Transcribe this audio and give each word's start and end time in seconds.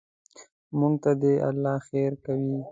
موږ 0.79 0.93
ته 1.03 1.11
دې 1.21 1.33
الله 1.49 1.75
خیر 1.87 2.13
کوي. 2.23 2.59